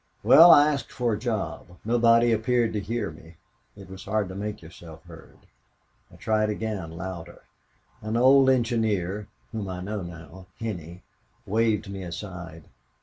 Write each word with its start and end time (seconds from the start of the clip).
Well, 0.23 0.49
I 0.49 0.71
asked 0.73 0.91
for 0.91 1.13
a 1.13 1.19
job. 1.19 1.77
Nobody 1.85 2.31
appeared 2.31 2.73
to 2.73 2.79
hear 2.79 3.11
me. 3.11 3.35
It 3.77 3.87
was 3.87 4.05
hard 4.05 4.29
to 4.29 4.35
make 4.35 4.63
yourself 4.63 5.03
heard. 5.03 5.37
I 6.11 6.15
tried 6.15 6.49
again 6.49 6.97
louder. 6.97 7.43
An 8.01 8.17
old 8.17 8.49
engineer, 8.49 9.27
whom 9.51 9.69
I 9.69 9.79
know 9.79 10.01
now 10.01 10.47
Henney 10.59 11.03
waved 11.45 11.87
me 11.87 12.01
aside. 12.01 12.63